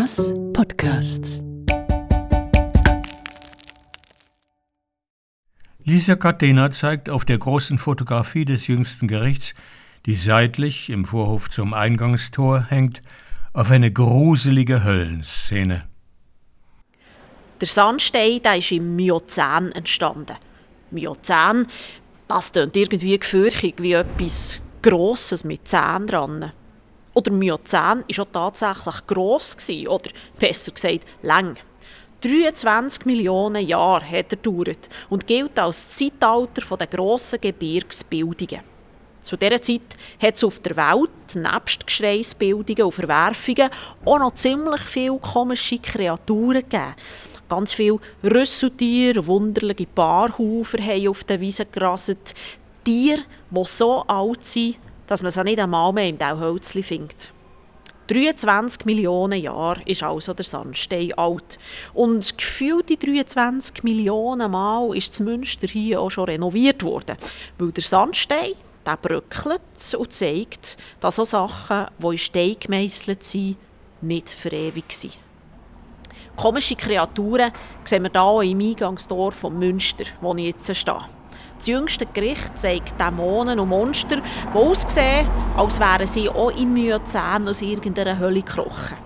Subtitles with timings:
[0.00, 1.44] Masse Podcasts.
[5.84, 9.52] Lisa Catena zeigt auf der großen Fotografie des jüngsten Gerichts,
[10.06, 13.02] die seitlich im Vorhof zum Eingangstor hängt,
[13.52, 15.86] auf eine gruselige Höllenszene.
[17.60, 20.36] Der Sandstein der ist im Miozän entstanden.
[20.90, 21.66] Miozän,
[22.26, 26.52] das klingt irgendwie gefürchtig wie etwas Grosses mit Zähnen dran.
[27.14, 29.56] Oder Miozän war auch tatsächlich gross,
[29.88, 31.56] oder besser gesagt, lang.
[32.22, 38.60] 23 Millionen Jahre hat er gedauert und gilt als Zeitalter der grossen Gebirgsbildungen.
[39.22, 39.80] Zu dieser Zeit
[40.20, 43.70] hat es auf der Welt, nebst Gesteinsbildungen und Verwerfungen,
[44.04, 46.94] auch noch ziemlich viele komische Kreaturen gegeben.
[47.48, 52.34] Ganz viele Rüsseltiere, wunderliche Paarhaufer haben auf den Wiesen gerasselt.
[52.84, 54.76] Tiere, die so alt sind,
[55.10, 57.32] dass man sie nicht einmal mehr im Dauhölzli findet.
[58.06, 61.58] 23 Millionen Jahre ist also der Sandstein alt.
[61.94, 67.16] Und gefühlte 23 Millionen Mal ist das Münster hier auch schon renoviert worden.
[67.58, 68.52] Weil der Sandstein,
[68.86, 73.56] der bröckelt und zeigt, dass auch Sachen, die in Stein gemeißelt sind,
[74.00, 75.18] nicht für ewig sind.
[76.36, 77.50] Komische Kreaturen
[77.84, 81.19] sehen wir hier im Eingangstor vom Münster, wo ich jetzt stehe.
[81.60, 87.46] Das jüngste Gericht zeigt Dämonen und Monster, die aussehen, als wären sie auch im Myozän
[87.46, 88.96] aus irgendeiner Hölle gekrochen.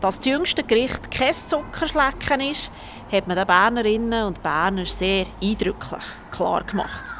[0.00, 2.68] Dass das jüngste Gericht kein Zuckerschlecken ist,
[3.12, 7.14] hat man den Bernerinnen und Bernern sehr eindrücklich klar gemacht.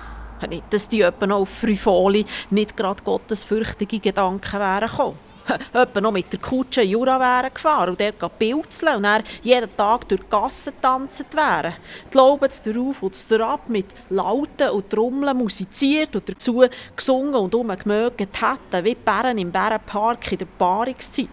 [0.49, 5.28] Nicht, dass die etwa auf Frivoli nicht gerade gottesfürchtige Gedanken wären gekommen.
[5.73, 10.09] Etwa noch mit der Kutsche Jura wären gefahren und dort pilzeln und dann jeden Tag
[10.09, 11.75] durch die Gassen tanzen wären.
[12.13, 18.21] Die Lauben darauf und ab mit Lauten und Trommeln musiziert und dazu gesungen und umgemögt
[18.21, 21.29] hätten, wie die Bären im Bärenpark in der Paarungszeit.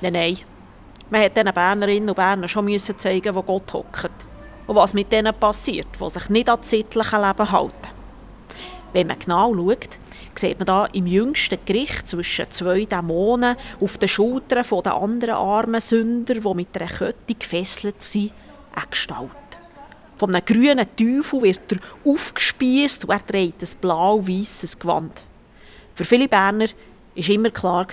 [0.00, 0.38] Nein, nein.
[1.10, 4.10] Man hätte diesen Bernerinnen und Bernern schon müssen zeigen, wo Gott hockt.
[4.66, 7.88] Und was mit denen passiert, die sich nicht an das sittliche Leben halten.
[8.92, 9.98] Wenn man genau schaut,
[10.42, 15.80] sieht man da im jüngsten Gericht zwischen zwei Dämonen auf den Schultern der anderen armen
[15.80, 18.32] Sünder, die mit einer Kette gefesselt sind,
[18.74, 19.30] eine Gestalt.
[20.16, 25.22] Von einem grünen Teufel wird er aufgespießt und er trägt ein blau-weißes Gewand.
[25.94, 26.66] Für viele Berner
[27.14, 27.86] war immer klar,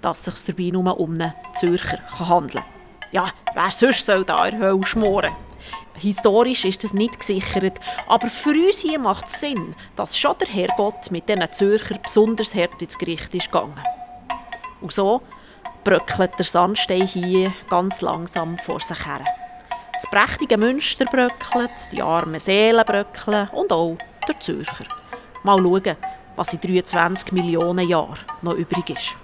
[0.00, 2.64] dass es sich dabei nur um einen Zürcher handeln kann.
[3.10, 5.34] Ja, wer sonst soll da in Hölle schmoren?
[5.94, 7.78] Historisch ist das nicht gesichert,
[8.08, 12.54] aber für uns hier macht es Sinn, dass schon der Herrgott mit diesen Zürcher besonders
[12.54, 13.78] hart ins Gericht ist gegangen.
[14.80, 15.22] Und so
[15.84, 19.24] bröckelt der Sandstein hier ganz langsam vor sich her.
[19.94, 24.86] Das prächtige Münster bröckelt, die armen Seelen bröckeln und auch der Zürcher.
[25.42, 25.96] Mal schauen,
[26.36, 29.16] was in 23 Millionen Jahren noch übrig ist.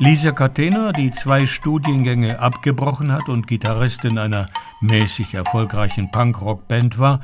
[0.00, 4.48] Lisa Catena, die zwei Studiengänge abgebrochen hat und Gitarristin einer
[4.80, 7.20] mäßig erfolgreichen Punkrock-Band war,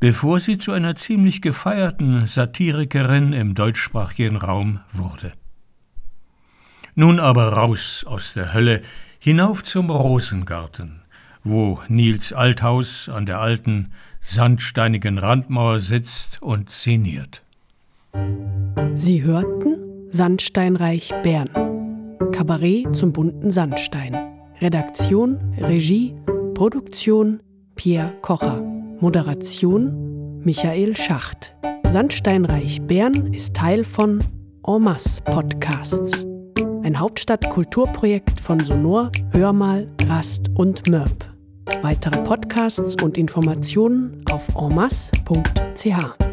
[0.00, 5.32] bevor sie zu einer ziemlich gefeierten Satirikerin im deutschsprachigen Raum wurde.
[6.96, 8.82] Nun aber raus aus der Hölle,
[9.20, 11.02] hinauf zum Rosengarten,
[11.44, 17.42] wo Nils Althaus an der alten, sandsteinigen Randmauer sitzt und szeniert.
[18.96, 19.76] Sie hörten
[20.10, 21.71] Sandsteinreich Bern
[22.30, 24.16] Kabarett zum bunten Sandstein.
[24.60, 26.14] Redaktion, Regie,
[26.54, 27.40] Produktion
[27.74, 28.60] Pierre Kocher.
[29.00, 31.56] Moderation Michael Schacht.
[31.86, 34.20] Sandsteinreich Bern ist Teil von
[34.66, 36.24] En masse Podcasts.
[36.82, 41.24] Ein Hauptstadt-Kulturprojekt von Sonor, Hörmal, Rast und Mörb.
[41.82, 46.31] Weitere Podcasts und Informationen auf enmasse.ch.